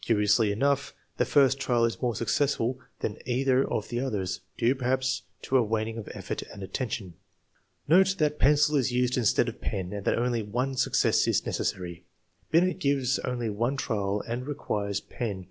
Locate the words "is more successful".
1.84-2.80